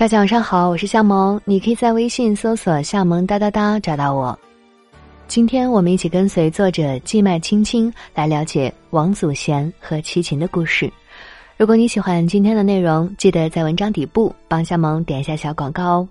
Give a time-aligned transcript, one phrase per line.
[0.00, 4.38] 大家晚上好，我是夏萌，你可以在微信搜索“夏萌哒哒哒”找到我。
[5.28, 10.90] 今天我们一起跟随作者季麦青青来了解王祖贤和齐秦的故事。
[11.58, 16.08] 如果你喜欢今天的内容，记得在文章底部帮夏萌点一下小广告哦。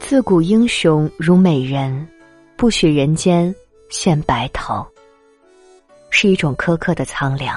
[0.00, 2.08] 自古英雄如美人，
[2.56, 3.54] 不许人间
[3.88, 4.84] 现白头。
[6.10, 7.56] 是一种苛刻的苍凉。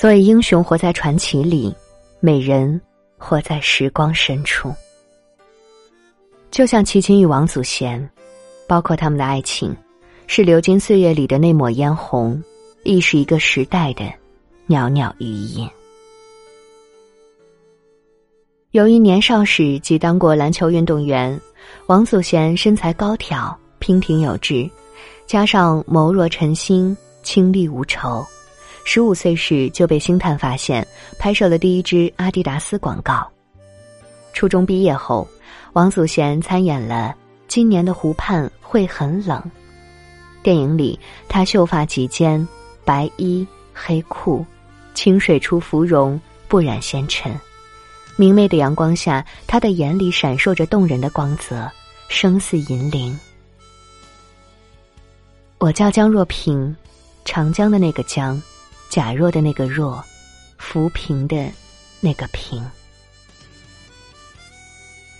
[0.00, 1.74] 所以，英雄活在传奇里，
[2.20, 2.80] 美人
[3.16, 4.72] 活在时光深处。
[6.52, 8.08] 就像齐秦与王祖贤，
[8.68, 9.76] 包括他们的爱情，
[10.28, 12.40] 是流金岁月里的那抹嫣红，
[12.84, 14.04] 亦是一个时代的
[14.68, 15.68] 袅袅余音。
[18.70, 21.40] 由于年少时即当过篮球运动员，
[21.88, 24.70] 王祖贤身材高挑、娉婷有致，
[25.26, 28.24] 加上眸若晨星、清丽无愁，
[28.84, 30.86] 十五岁时就被星探发现，
[31.18, 33.28] 拍摄了第一支阿迪达斯广告。
[34.32, 35.26] 初中毕业后。
[35.74, 37.14] 王祖贤参演了
[37.46, 39.38] 《今年的湖畔会很冷》
[40.42, 40.98] 电影里，
[41.28, 42.48] 她秀发及肩，
[42.84, 44.44] 白衣黑裤，
[44.94, 47.32] 清水出芙蓉，不染纤尘。
[48.16, 51.70] 明媚的阳光下，她的眼里闪烁着动人的光泽，
[52.08, 53.16] 声似银铃。
[55.58, 56.74] 我叫江若萍，
[57.24, 58.42] 长江的那个江，
[58.88, 60.02] 假若的那个若，
[60.56, 61.50] 浮萍的
[62.00, 62.64] 那个萍。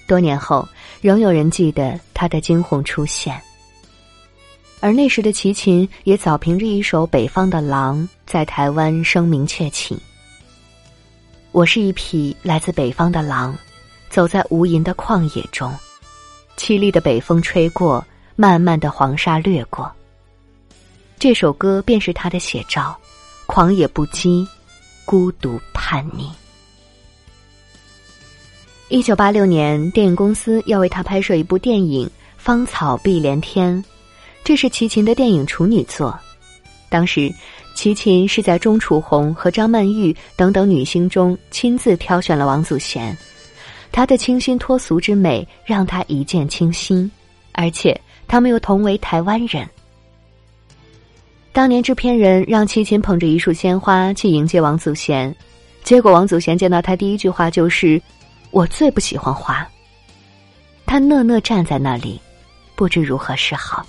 [0.06, 0.66] 多年后，
[1.00, 3.41] 仍有人记得他的惊鸿出现。
[4.80, 9.98] 而那时的齐秦也早凭着一首《北方的狼》在台湾声名鹊起。
[11.53, 13.56] 我是一匹来自北方的狼，
[14.08, 15.75] 走在无垠的旷野中，
[16.56, 19.91] 凄厉的北风吹过，漫漫的黄沙掠过。
[21.19, 22.97] 这首歌便是他的写照：
[23.48, 24.46] 狂野不羁，
[25.06, 26.30] 孤独叛逆。
[28.91, 32.06] 一九八六年，电影公司要为他拍摄一部电影
[32.37, 33.75] 《芳草碧连天》，
[34.44, 36.16] 这是齐秦的电影处女作。
[36.91, 37.32] 当时，
[37.75, 43.16] 齐秦是在钟楚红和张曼玉等等女星中亲自挑选了王祖贤，
[43.91, 47.10] 她的清新脱俗之美让他一见倾心，
[47.53, 47.98] 而且
[48.28, 49.66] 他们又同为台湾人。
[51.58, 55.34] 当年制片人让齐秦捧着一束鲜花去迎接王祖贤，
[55.82, 58.00] 结果王祖贤见到他第一句话就是。
[58.52, 59.69] 我最不喜欢花。
[60.86, 62.20] 他讷讷站在那里，
[62.76, 63.84] 不知如何是好。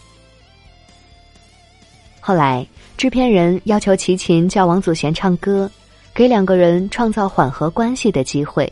[2.20, 2.66] 后来，
[2.98, 5.70] 制片人要求齐秦叫王祖贤唱歌，
[6.12, 8.68] 给两个人创造缓和关系的机会。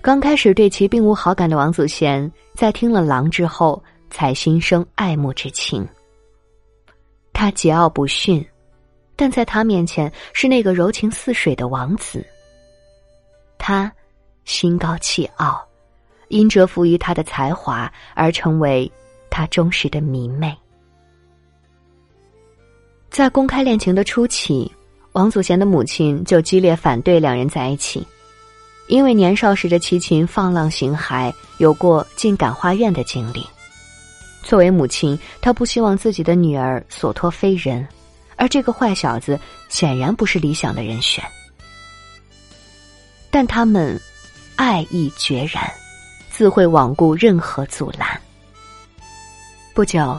[0.00, 5.86] 刚开始对其并无好感的王祖贤，在听了《狼》之后，才心生爱慕之情。
[7.36, 8.42] 他桀骜不驯，
[9.14, 12.24] 但在他面前是那个柔情似水的王子。
[13.58, 13.92] 他。
[14.46, 15.60] 心高气傲，
[16.28, 18.88] 因折服于他的才华而成为
[19.28, 20.56] 他忠实的迷妹。
[23.10, 24.70] 在公开恋情的初期，
[25.14, 28.06] 王祖贤的母亲就激烈反对两人在一起，
[28.86, 33.44] 因为年少时的齐秦放浪形骸，有过进感化院的经历。
[34.46, 37.86] 作为母亲，她不希望自己的女儿所托非人，
[38.36, 41.22] 而这个坏小子显然不是理想的人选。
[43.30, 44.00] 但他们。
[44.58, 45.70] 爱意决然，
[46.30, 48.18] 自会罔顾任何阻拦。
[49.74, 50.18] 不久，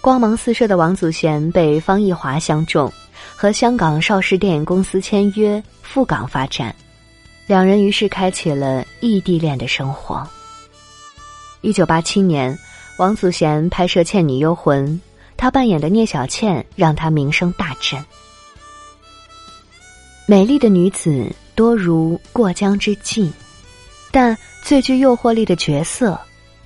[0.00, 2.90] 光芒四射的王祖贤被方逸华相中，
[3.36, 6.74] 和香港邵氏电影公司签约赴港发展，
[7.46, 10.26] 两人于是开启了异地恋的生活。
[11.60, 12.58] 一九八七年，
[12.96, 14.88] 王祖贤拍摄《倩女幽魂》，
[15.36, 18.02] 她扮演的聂小倩让她名声大振。
[20.26, 23.30] 美丽的女子多如过江之鲫。
[24.12, 26.16] 但最具诱惑力的角色，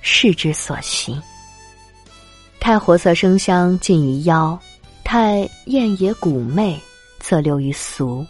[0.01, 1.19] 是之所惜。
[2.59, 4.55] 太活色生香近于妖，
[5.03, 6.79] 太艳野妩媚
[7.19, 8.23] 则流于俗。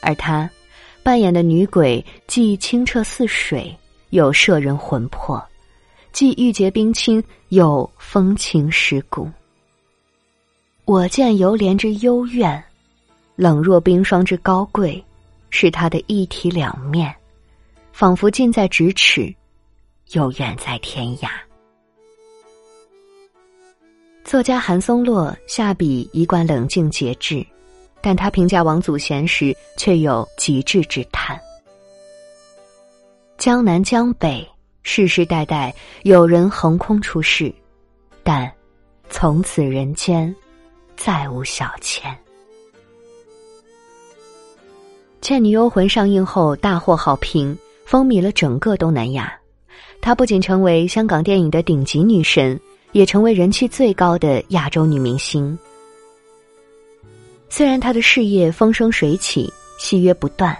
[0.00, 0.48] 而她
[1.02, 3.76] 扮演的女鬼，既清澈似水，
[4.08, 5.38] 又摄人魂魄；
[6.12, 9.30] 既玉洁冰清，又风情蚀骨。
[10.84, 12.62] 我见犹怜之幽怨，
[13.34, 15.02] 冷若冰霜之高贵，
[15.50, 17.14] 是他的一体两面。
[17.92, 19.34] 仿佛近在咫尺，
[20.12, 21.28] 又远在天涯。
[24.24, 27.46] 作家韩松洛下笔一贯冷静节制，
[28.00, 31.38] 但他评价王祖贤时却有极致之叹。
[33.36, 34.48] 江南江北，
[34.82, 37.52] 世世代代有人横空出世，
[38.22, 38.50] 但
[39.08, 40.34] 从此人间
[40.96, 42.10] 再无小倩。
[45.20, 47.56] 《倩女幽魂》上映后大获好评，
[47.86, 49.32] 风靡了整个东南亚。
[50.00, 52.58] 她不仅成为香港电影的顶级女神，
[52.90, 55.56] 也成为人气最高的亚洲女明星。
[57.48, 60.56] 虽然她的事业风生水起，戏约不断，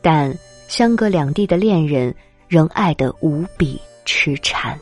[0.00, 0.32] 但
[0.68, 2.14] 相隔两地的恋人
[2.50, 4.76] 仍爱得无比痴缠。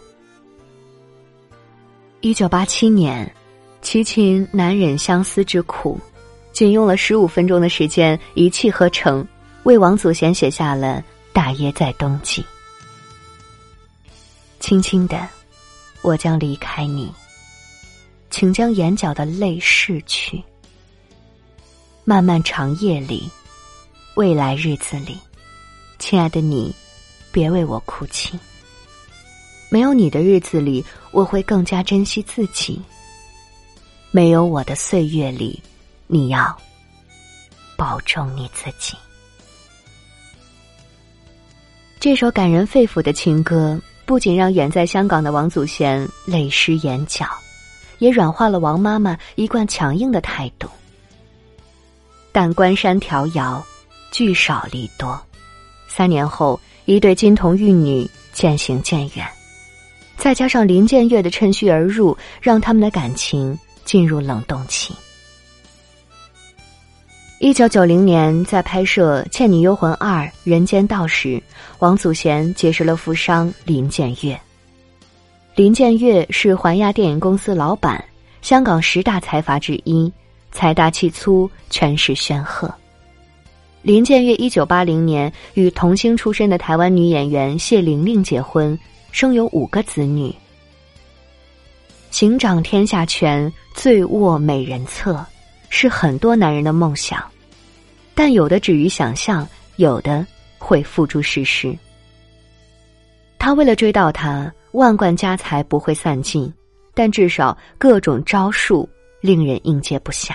[2.23, 3.31] 一九八七年，
[3.83, 6.01] 齐秦难忍相思之苦。
[6.51, 9.25] 仅用了十五分钟的时间，一气呵成，
[9.65, 11.05] 为王祖贤写下了
[11.35, 12.43] 《大约在冬季》。
[14.59, 15.29] 轻轻的，
[16.01, 17.13] 我将离开你，
[18.31, 20.43] 请将眼角的泪拭去。
[22.07, 23.29] 漫漫长夜里，
[24.15, 25.19] 未来日子里，
[25.99, 26.75] 亲爱的你，
[27.33, 28.39] 别为我哭泣。
[29.71, 32.81] 没有你的日子里，我会更加珍惜自己。
[34.11, 35.63] 没有我的岁月里。
[36.11, 36.59] 你要
[37.77, 38.97] 保重你自己。
[42.01, 47.29] 这首感人肺腑的情歌，不仅让远在香港的王祖贤泪湿眼角，
[47.99, 50.67] 也软化了王妈妈一贯强硬的态度。
[52.33, 53.63] 但关山迢遥，
[54.11, 55.21] 聚少离多，
[55.89, 59.23] 三年后，一对金童玉女渐行渐远，
[60.17, 64.95] 再加上林建岳的趁虚而入，让他们的感情进入冷冻期。
[67.41, 71.43] 一九九零年，在拍摄《倩女幽魂二：人间道》时，
[71.79, 74.41] 王祖贤结识了富商林建岳。
[75.57, 78.03] 林建岳是环亚电影公司老板，
[78.41, 80.11] 香港十大财阀之一，
[80.53, 82.73] 财大气粗，权势煊赫。
[83.89, 88.79] 林建岳一九八零年与童星出身的台湾女演员谢玲玲结婚，
[89.13, 90.31] 生有五个子女。
[92.11, 95.25] 行掌天下权，醉卧美人侧。
[95.71, 97.25] 是很多男人的梦想，
[98.15, 100.27] 但有的止于想象，有的
[100.59, 101.75] 会付诸实施。
[103.39, 106.53] 他为了追到她，万贯家财不会散尽，
[106.93, 108.87] 但至少各种招数
[109.23, 110.35] 令人应接不暇。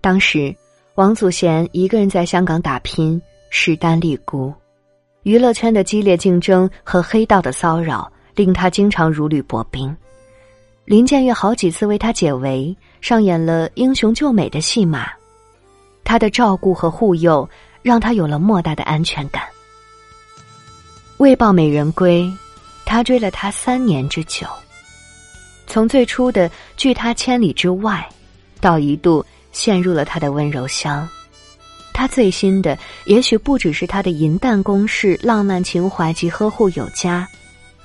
[0.00, 0.54] 当时，
[0.96, 3.20] 王祖贤一个人在香港打拼，
[3.50, 4.50] 势单力孤，
[5.24, 9.94] 娱乐圈的激烈竞争和黑道的骚扰，令他经常如履薄冰。
[10.86, 15.08] 林建岳好几次为他解围，上演了英雄救美的戏码。
[16.02, 17.46] 他的照顾和护佑，
[17.82, 19.42] 让他有了莫大的安全感。
[21.18, 22.26] 为报美人归，
[22.86, 24.46] 他追了她三年之久。
[25.66, 28.08] 从最初的拒他千里之外，
[28.62, 29.22] 到一度
[29.56, 31.08] 陷入了他的温柔乡。
[31.94, 37.26] 他最新的，也许不只是他的银弹攻势、浪漫情怀及呵护有加，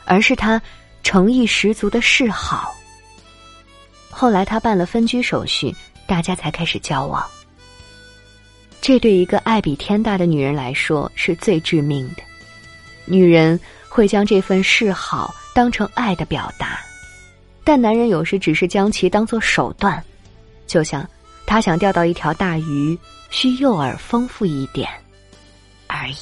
[0.04, 0.62] 而是他
[1.02, 2.76] 诚意十足的示好。
[4.10, 5.74] 后来他办了分居手续，
[6.06, 7.26] 大家才开始交往。
[8.82, 12.24] 这对一个爱比天大的女人来说是最致命的。
[13.06, 13.58] 女人
[13.88, 16.82] 会将这份示好当成爱的表达，
[17.64, 20.04] 但男人有时只是将其当做手段，
[20.68, 21.10] 就像
[21.46, 22.98] 他想钓到一条大鱼，
[23.30, 24.90] 需诱饵丰富一点
[25.88, 26.16] 而已。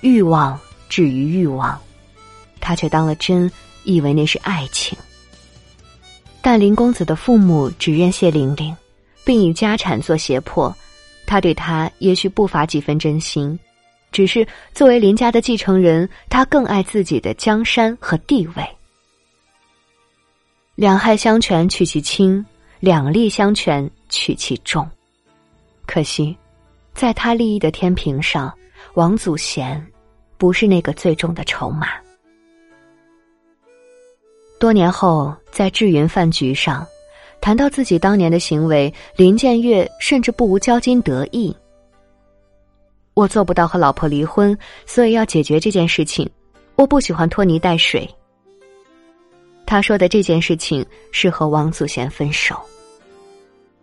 [0.00, 1.80] 欲望止于欲望，
[2.60, 3.50] 他却当了真。
[3.84, 4.98] 以为那是爱情，
[6.42, 8.76] 但林公子的父母只认谢玲玲，
[9.24, 10.76] 并以家产做胁迫，
[11.24, 13.58] 他对她也许不乏几分真心，
[14.12, 18.77] 只是作为林家的继承人，他更爱自己的江山和地位。
[20.78, 22.46] 两害相权取其轻，
[22.78, 24.88] 两利相权取其重。
[25.84, 26.36] 可惜，
[26.94, 28.56] 在他利益的天平上，
[28.94, 29.84] 王祖贤
[30.36, 31.88] 不是那个最重的筹码。
[34.60, 36.86] 多年后，在智云饭局上，
[37.40, 41.52] 谈到自己当年的行为，林建岳甚至不无骄矜得意。
[43.14, 44.56] 我做不到和老婆离婚，
[44.86, 46.30] 所以要解决这件事情。
[46.76, 48.08] 我不喜欢拖泥带水。
[49.68, 52.58] 他说的这件事情是和王祖贤分手。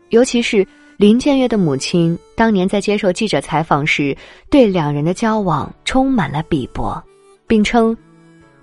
[0.09, 0.65] 尤其是
[0.97, 4.17] 林建岳的母亲当年在接受记者采访时，
[4.49, 6.99] 对两人的交往充满了鄙薄，
[7.45, 7.95] 并称：“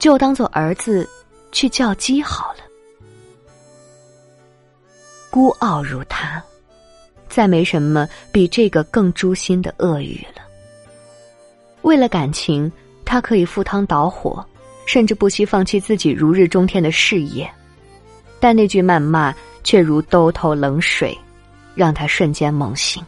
[0.00, 1.09] 就当做儿子。”
[1.52, 2.61] 去叫鸡好了。
[5.31, 6.43] 孤傲如他，
[7.29, 10.43] 再没什么比这个更诛心的恶语了。
[11.83, 12.73] 为了感情，
[13.05, 14.43] 他可以赴汤蹈火，
[14.87, 17.51] 甚至不惜放弃自己如日中天的事业，
[18.41, 19.35] 但那句谩骂
[19.65, 21.17] 却如兜头冷水，
[21.75, 23.03] 让他瞬间猛醒。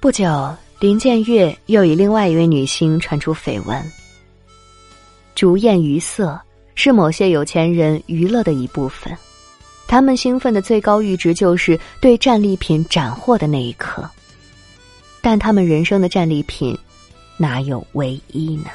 [0.00, 3.82] 不久，林建岳又与另外一位女星传出绯闻。
[5.34, 6.40] 烛焰余色
[6.74, 9.16] 是某些有钱人娱乐的一部分，
[9.86, 14.08] 他们兴奋的最高阈值就是对战利品斩获的那一刻。
[15.20, 16.78] 但他们人生的战利品，
[17.38, 18.70] 哪有唯一呢？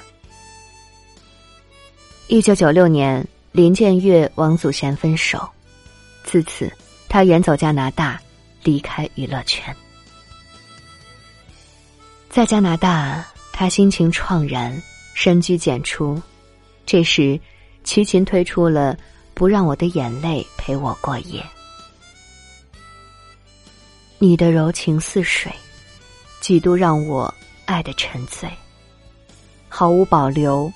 [2.27, 5.50] 一九九六年，林建岳、王祖贤分手，
[6.24, 6.72] 自此
[7.10, 8.22] 他远走加拿大，
[8.63, 9.75] 离开娱乐圈。
[12.30, 14.82] 在加拿大，他心情怆然，
[15.13, 16.22] 深居简出。
[16.86, 17.39] 这时，
[17.84, 18.94] 齐秦推出了
[19.34, 21.41] 《不让我的眼泪陪我过夜》。
[24.20, 25.51] 你的柔情似水，
[26.39, 27.34] 几度让我
[27.72, 28.50] 爱的沉醉，
[29.70, 30.72] 毫无保留，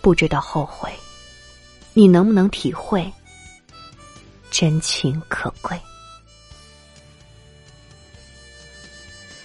[0.00, 0.90] 不知道后悔。
[1.92, 3.12] 你能不能体会？
[4.50, 5.78] 真情可贵。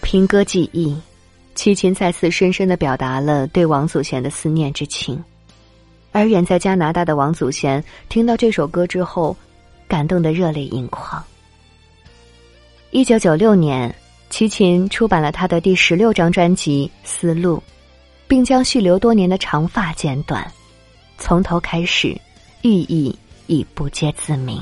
[0.02, 0.98] 凭歌记忆，
[1.56, 5.22] 齐秦再次深深的表达了对王祖贤的思念之情。
[6.14, 9.36] 而远在加拿大的王祖贤听到这首歌之后，
[9.90, 11.22] 感动的热泪盈眶。
[12.92, 13.94] 一九九六年，
[14.34, 17.58] 齐秦出版了他的第十六张专辑《丝路》，
[18.28, 20.52] 并将蓄留多年的长发剪短，
[21.20, 22.20] 从头开始，
[22.64, 24.60] 寓意已不皆自明。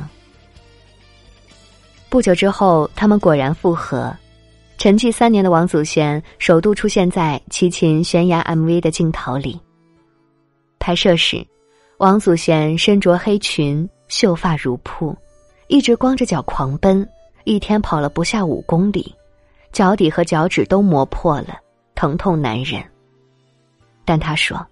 [2.09, 4.13] 不久之后，他们果然复合。
[4.77, 9.57] 沉寂三年的王祖贤首度出现在齐秦悬崖 MV 的镜头里。
[10.79, 11.47] 拍摄时，
[11.97, 15.15] 王祖贤身着黑裙，秀发如瀑，
[15.69, 17.07] 一直光着脚狂奔，
[17.45, 19.15] 一天跑了不下五公里，
[19.71, 21.57] 脚底和脚趾都磨破了，
[21.95, 22.83] 疼痛难忍。
[24.05, 24.65] 但他说：“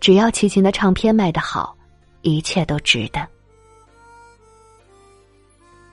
[0.00, 1.76] 只要齐秦的唱片卖得好，
[2.22, 3.26] 一切都值得。”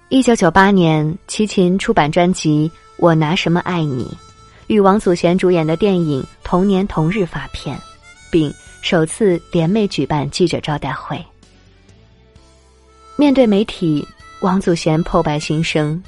[0.09, 4.05] 一九九八年，齐秦出版专辑《我拿什么爱你》，
[4.67, 7.79] 与王祖贤主演的电影同年同日发片，
[8.31, 8.53] 并。
[8.83, 11.23] 首次联袂举办记者招待会，
[13.15, 14.03] 面对媒体，
[14.39, 16.01] 王祖贤剖白心声：“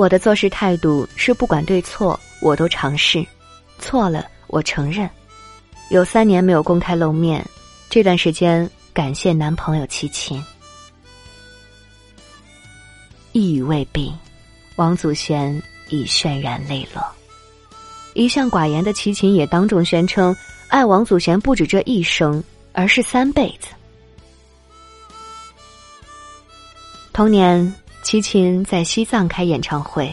[0.00, 3.22] 我的做事态度是不管对错，我都尝试，
[3.78, 5.06] 错了我承认。
[5.90, 7.44] 有三年没有公开露面，
[7.90, 10.42] 这段时间感谢男朋友齐秦。”
[13.32, 14.10] 一语未毕，
[14.76, 17.04] 王祖贤已潸然泪落。
[18.14, 20.34] 一向寡言的齐秦也当众宣称。
[20.68, 22.42] 爱王祖贤不止这一生，
[22.72, 23.68] 而是三辈子。
[27.12, 30.12] 同年，齐秦在西藏开演唱会，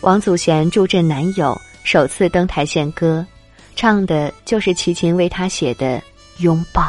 [0.00, 3.26] 王祖贤助阵男友首次登台献歌，
[3.74, 5.98] 唱的就是齐秦为他写的
[6.38, 6.82] 《拥抱》。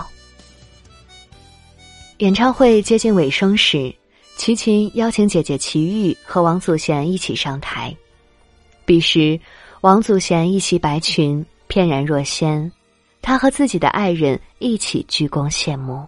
[2.20, 3.94] 演唱会接近尾声时，
[4.38, 7.96] 齐秦邀请姐姐齐豫和王祖贤一起上台。
[8.86, 9.40] 彼时，
[9.82, 12.72] 王祖贤一袭白裙，翩然若仙。
[13.22, 16.06] 他和自己的爱人一起鞠躬谢幕，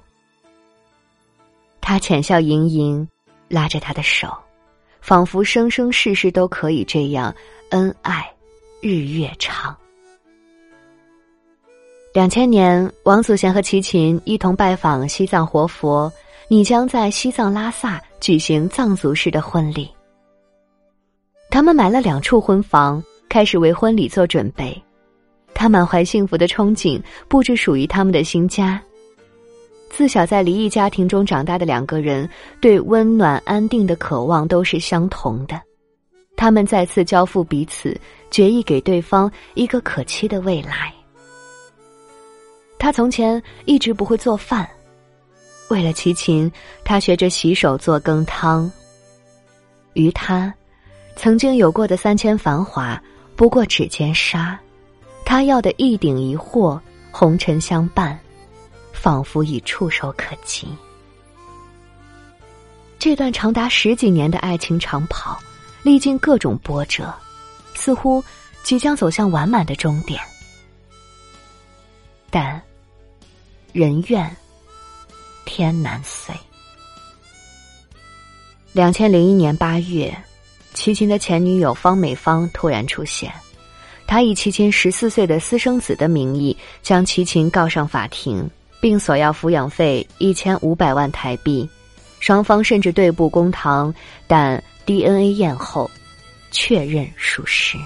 [1.81, 3.05] 他浅笑盈盈，
[3.49, 4.31] 拉着他的手，
[5.01, 7.35] 仿佛生生世世都可以这样
[7.71, 8.31] 恩爱，
[8.81, 9.75] 日月长。
[12.13, 16.11] 两千年，王祖贤和齐秦一同拜访西藏活佛，
[16.47, 19.89] 你将在西藏拉萨举行藏族式的婚礼。
[21.51, 24.79] 他们买了两处婚房，开始为婚礼做准备。
[25.53, 28.81] 他满怀幸福的憧憬，布置属于他们的新家。
[29.89, 32.29] 自小在离异家庭中长大的两个人，
[32.61, 35.59] 对温暖安定的渴望都是相同的。
[36.37, 37.99] 他们再次交付彼此，
[38.31, 40.93] 决意给对方一个可期的未来。
[42.77, 44.69] 他从前一直不会做饭，
[45.69, 46.49] 为了齐秦，
[46.85, 48.71] 他学着洗手做羹汤。
[49.93, 50.53] 于他，
[51.17, 53.01] 曾经有过的三千繁华，
[53.35, 54.57] 不过指尖沙。
[55.25, 56.79] 他要的一顶一惑，
[57.11, 58.17] 红尘相伴，
[59.01, 60.67] 仿佛已触手可及。
[62.97, 65.39] 这段长达十几年的爱情长跑，
[65.83, 67.13] 历经各种波折，
[67.73, 68.21] 似乎
[68.61, 70.19] 即将走向完满的终点。
[72.29, 72.61] 但
[73.71, 74.35] 人愿，
[75.45, 76.35] 天难遂。
[78.73, 80.13] 两千零一年八月，
[80.73, 83.33] 齐秦的前女友方美芳突然出现。
[84.05, 91.67] 他以齐秦十四岁的私生子的名义将齐秦告上法庭，并索要抚养费一千五百万台币，
[92.19, 93.93] 双方甚至对簿公堂，
[94.27, 95.89] 但 DNA 验后
[96.51, 97.77] 确认属实。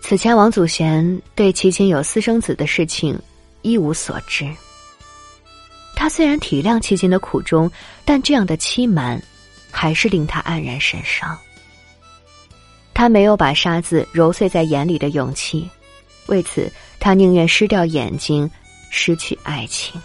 [0.00, 3.18] 此前，王祖贤对齐秦有私生子的事情
[3.62, 4.48] 一无所知。
[5.96, 7.70] 他虽然体谅齐秦的苦衷，
[8.04, 9.20] 但这样的欺瞒
[9.70, 11.36] 还是令他黯然神伤。
[12.94, 15.68] 他没有把沙子揉碎在眼里的勇气，
[16.26, 18.50] 为此他宁愿失掉眼睛，
[18.90, 20.00] 失去爱情。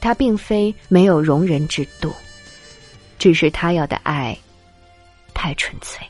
[0.00, 2.12] 他并非没有容人之度，
[3.18, 4.36] 只是他要的爱
[5.32, 6.06] 太纯粹。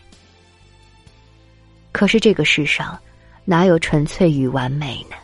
[1.92, 2.98] 可是这个世上
[3.44, 5.16] 哪有纯粹与完美呢？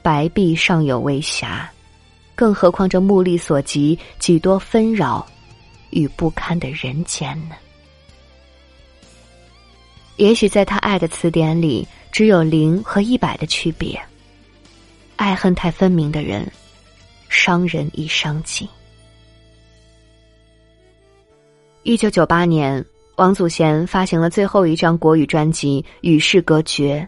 [0.00, 1.70] 白璧尚有微瑕，
[2.34, 5.26] 更何况这目力所及几多纷扰
[5.90, 7.54] 与不堪的人间呢？
[10.16, 14.00] 也许在他爱的词典里，只有零和一百的区别。
[15.16, 16.50] 爱恨太分明的人，
[17.28, 18.68] 伤人亦伤己。
[21.82, 22.84] 一九九八年，
[23.16, 27.06] 王祖贤发行了最后一张国语专辑《与世隔绝》，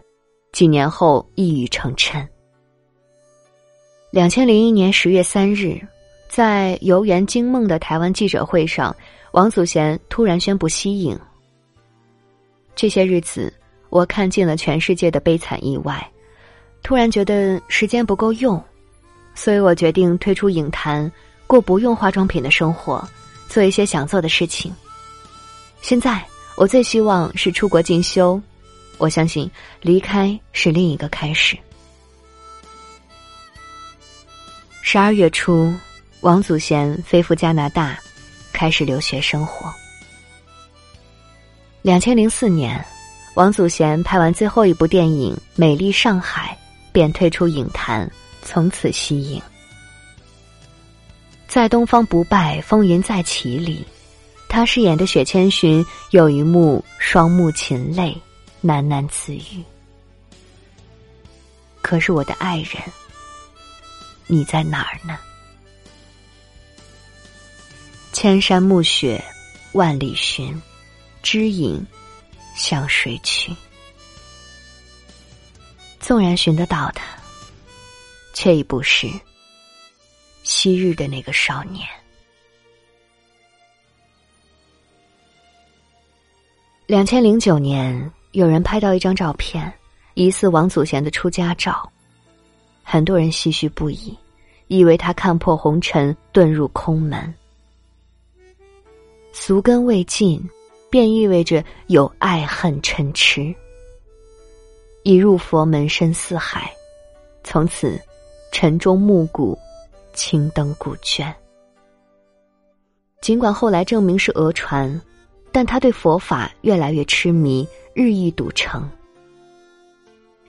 [0.51, 2.25] 几年后一语成谶。
[4.11, 5.81] 两千零一年十月三日，
[6.29, 8.95] 在游园惊梦的台湾记者会上，
[9.31, 11.17] 王祖贤突然宣布息影。
[12.77, 13.51] 这些日子，
[13.89, 16.07] 我看尽了全世界的悲惨意外，
[16.83, 18.63] 突然觉得时间不够用，
[19.33, 21.11] 所以我决定退出影坛，
[21.47, 23.03] 过不用化妆品的生活，
[23.49, 24.71] 做一些想做的事情。
[25.81, 26.23] 现在，
[26.55, 28.39] 我最希望是出国进修。
[28.99, 29.49] 我相信，
[29.81, 31.57] 离开是另一个开始。
[34.83, 35.73] 十二月初，
[36.21, 37.99] 王祖贤飞赴加拿大，
[38.53, 39.73] 开始留学生活。
[41.87, 42.85] 两千零四年，
[43.35, 46.53] 王祖贤拍完最后一部电影《美丽上海》，
[46.91, 49.41] 便退出影坛，从此息影。
[51.47, 53.85] 在《东方不败风云再起》里，
[54.49, 58.13] 他饰演的雪千寻有一幕双目噙泪，
[58.61, 59.63] 喃喃自语
[61.81, 62.83] ：“可是我的爱人，
[64.25, 65.17] 你在哪儿呢？
[68.11, 69.23] 千山暮雪，
[69.71, 70.53] 万里寻。”
[71.21, 71.85] 知影
[72.55, 73.55] 向谁去？
[75.99, 77.05] 纵然寻得到他，
[78.33, 79.09] 却已不是
[80.43, 81.85] 昔日的那个少年。
[86.85, 89.73] 两千零九年，有人拍到一张照片，
[90.13, 91.91] 疑似王祖贤的出家照，
[92.81, 94.17] 很多人唏嘘不已，
[94.67, 97.35] 以为他看破红尘，遁入空门，
[99.33, 100.49] 俗根未尽。
[100.89, 103.53] 便意味着有爱恨嗔痴。
[105.03, 106.71] 一入佛门深似海，
[107.43, 107.99] 从此
[108.51, 109.57] 晨钟暮鼓，
[110.13, 111.33] 青灯古卷。
[113.21, 115.01] 尽管后来证明是讹传，
[115.51, 118.89] 但他对佛法越来越痴迷，日益笃诚。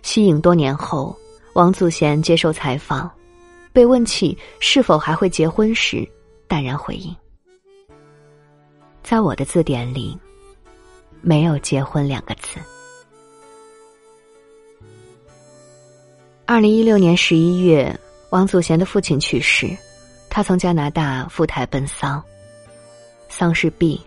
[0.02, 1.16] 息影多年后，
[1.54, 3.10] 王祖贤接受采访，
[3.72, 6.08] 被问起是否还会结婚时，
[6.46, 7.14] 淡然回应
[9.02, 10.18] ：“在我的字典里。”
[11.20, 12.58] 没有结婚两个字。
[16.46, 17.94] 二零一六年十一月，
[18.30, 19.76] 王祖贤的父亲去世，
[20.30, 22.22] 他从加拿大赴台奔丧。
[23.28, 24.00] 丧事毕，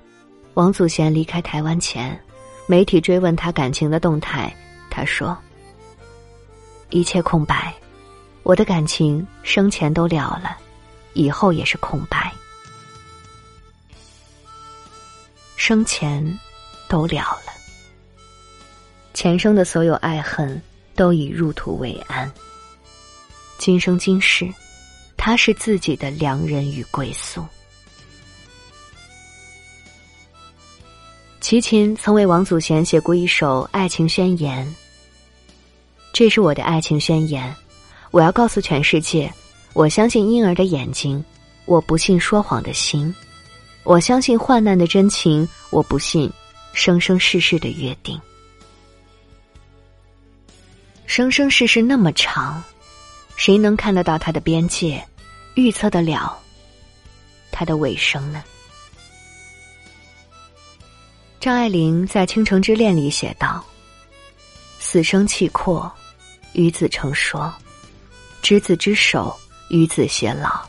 [0.55, 2.19] 王祖贤离开台湾前，
[2.65, 4.51] 媒体追问他感情的动态，
[4.89, 5.37] 他说
[6.89, 7.73] ：“一切空白，
[8.41, 10.57] 我的感情生前都了了，
[11.13, 12.33] 以后也是空白，
[15.55, 16.25] 生前。”
[16.91, 17.53] 都了了，
[19.13, 20.61] 前生的所有爱恨
[20.93, 22.29] 都已入土为安。
[23.57, 24.45] 今生今世，
[25.15, 27.45] 他是自己的良人与归宿。
[31.39, 34.75] 齐秦曾为王祖贤写过一首爱情宣言。
[36.11, 37.55] 这是我的爱情宣言，
[38.11, 39.33] 我要告诉全世界：
[39.71, 41.23] 我相信婴儿的眼睛，
[41.63, 43.15] 我不信说谎的心，
[43.83, 46.29] 我相信患难的真情，我不信。
[46.73, 48.19] 生生世世的约定，
[51.05, 52.63] 生生世世那么长，
[53.35, 55.05] 谁能看得到它的边界，
[55.55, 56.41] 预测得了
[57.51, 58.43] 它的尾声呢？
[61.39, 63.63] 张爱玲在《倾城之恋》里写道
[64.79, 65.91] ：“死生契阔，
[66.53, 67.53] 与子成说，
[68.41, 69.37] 执子之手，
[69.69, 70.67] 与子偕老，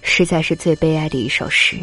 [0.00, 1.78] 实在是最悲哀的一首诗。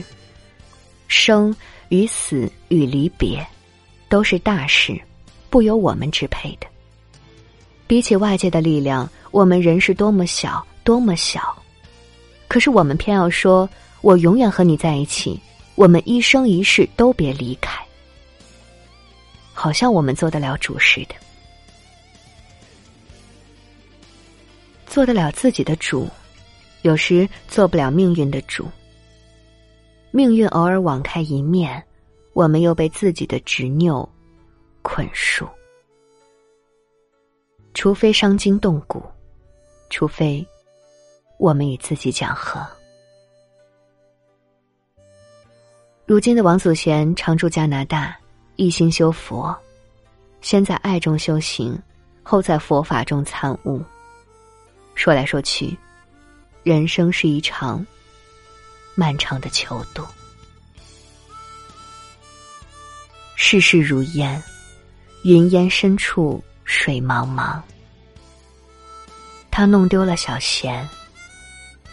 [1.07, 1.55] 生。”
[1.89, 3.45] 与死与离别，
[4.09, 4.99] 都是大事，
[5.49, 6.67] 不由我们支配的。
[7.87, 11.55] 比起外界的力量，我们人是多么小，多么小。
[12.47, 13.69] 可是我们偏要说
[14.01, 15.39] ：“我永远和你在一起，
[15.75, 17.81] 我们一生一世都别离开。”
[19.53, 21.15] 好像我们做得了主似的，
[24.85, 26.07] 做得了自己的主，
[26.83, 28.69] 有时做不了命运的主。
[30.11, 31.83] 命运偶尔网开一面，
[32.33, 34.07] 我们又被自己的执拗
[34.81, 35.47] 捆束。
[37.73, 39.03] 除非伤筋动骨，
[39.89, 40.45] 除非
[41.37, 42.65] 我们与自己讲和。
[46.05, 48.17] 如今的王祖贤常驻加拿大，
[48.55, 49.55] 一心修佛，
[50.41, 51.77] 先在爱中修行，
[52.23, 53.81] 后在佛法中参悟。
[54.95, 55.77] 说来说去，
[56.63, 57.85] 人生是一场
[58.99, 60.03] 漫长的囚渡。
[63.35, 64.41] 世事如烟，
[65.23, 67.61] 云烟深处水茫茫。
[69.51, 70.89] 他弄丢了小贤，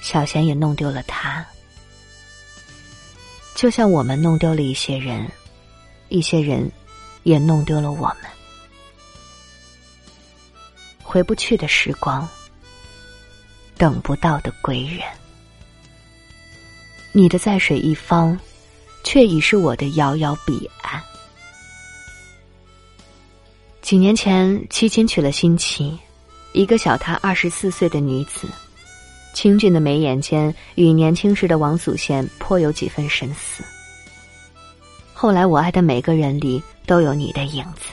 [0.01, 1.45] 小贤也弄丢了他。
[3.55, 5.31] 就像我们弄丢了一些人，
[6.09, 6.73] 一些人
[7.25, 8.31] 也弄丢了我们。
[11.03, 12.27] 回不去的时光，
[13.77, 15.07] 等不到的归人。
[17.17, 18.37] 你的在水一方，
[19.05, 21.01] 却已是我的遥遥彼岸。
[23.81, 25.97] 几年前，七亲娶了新妻，
[26.53, 28.49] 一个小她二十四岁的女子，
[29.33, 33.63] 清俊的眉眼间与年轻时的王祖贤颇有几分神似。
[35.13, 37.93] 后来，我爱的每个人里都有你的影子。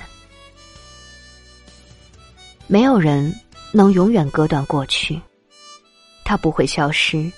[2.65, 3.31] 没有人
[3.71, 5.21] 能永远割断过去，
[6.25, 7.31] 它不会消失，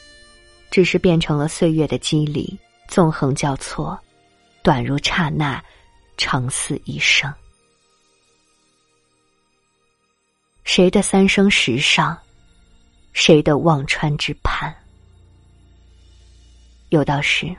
[0.73, 2.57] 只是变成了岁月的肌理，
[2.87, 3.95] 纵横交错，
[4.63, 5.63] 短如刹那，
[6.17, 7.31] 长似一生。
[10.63, 12.17] 谁的三生石上，
[13.11, 14.75] 谁的忘川之畔？
[16.89, 17.55] 有道是：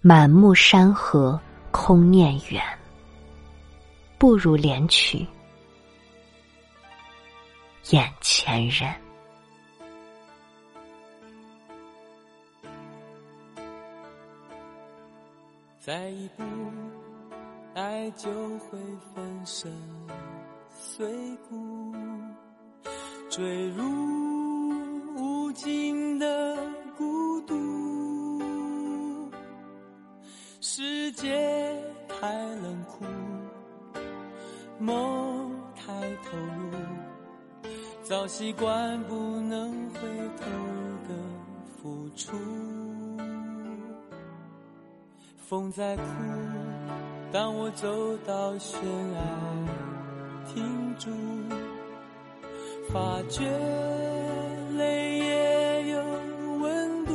[0.00, 2.60] 满目山河空念远，
[4.18, 5.24] 不如怜取
[7.90, 8.92] 眼前人。
[15.88, 16.44] 再一步，
[17.72, 18.78] 爱就会
[19.14, 19.72] 粉身。
[20.70, 21.08] 碎
[21.48, 21.94] 骨
[23.30, 23.82] 坠入
[25.16, 26.58] 无尽的
[26.94, 29.30] 孤独，
[30.60, 31.74] 世界
[32.06, 33.06] 太冷酷，
[34.78, 37.70] 梦太投入，
[38.02, 40.00] 早习惯不能回
[40.36, 40.44] 头
[41.08, 41.14] 的
[41.80, 42.36] 付出。
[45.48, 46.02] 风在哭，
[47.32, 47.88] 当我走
[48.26, 48.78] 到悬
[49.14, 49.20] 崖。
[50.52, 51.08] 停住，
[52.92, 53.48] 发觉
[54.76, 56.04] 泪也有
[56.60, 57.14] 温度。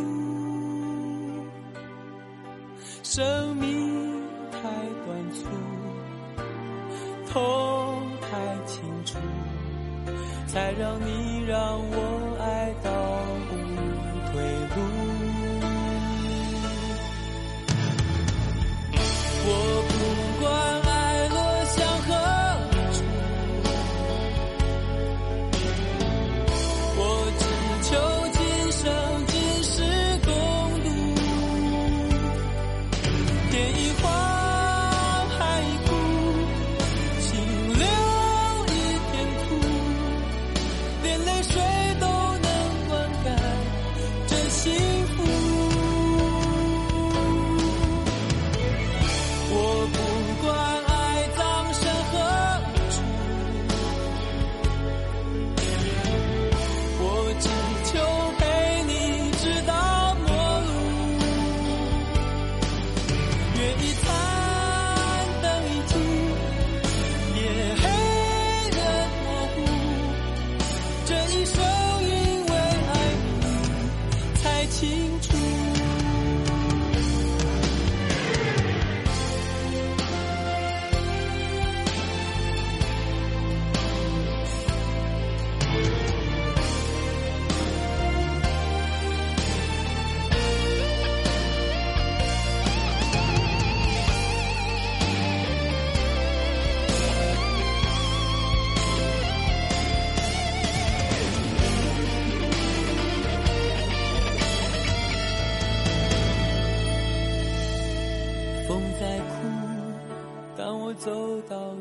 [3.04, 4.20] 生命
[4.52, 4.62] 太
[5.06, 5.46] 短促，
[7.32, 8.28] 痛太
[8.66, 9.20] 清楚，
[10.48, 12.13] 才让你让我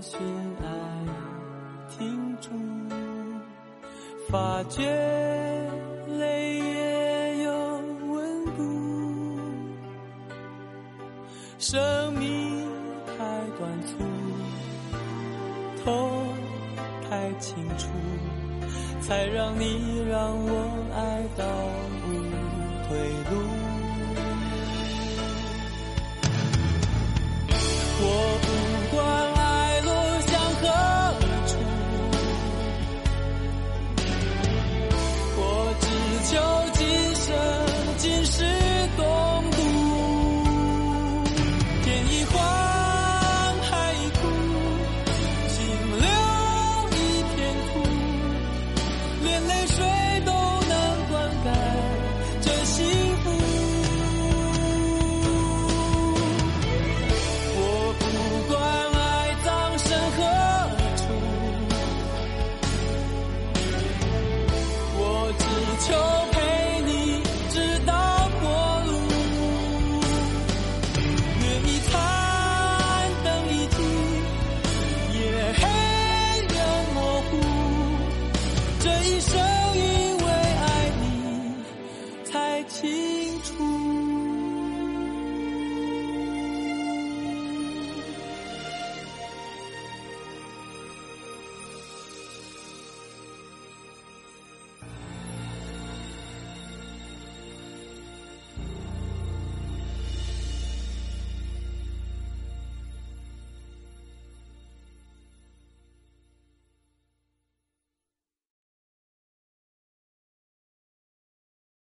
[0.02, 0.18] 到悬
[0.60, 0.66] 崖，
[1.96, 2.50] 停住，
[4.28, 4.82] 发觉
[6.18, 7.52] 泪也有
[8.08, 8.60] 温度。
[11.56, 12.66] 生命
[13.06, 13.14] 太
[13.56, 14.02] 短促，
[15.84, 16.26] 痛
[17.08, 17.86] 太清楚，
[19.00, 20.50] 才让你让我
[20.96, 21.46] 爱到
[22.08, 22.10] 无
[22.88, 22.98] 退
[23.30, 23.61] 路。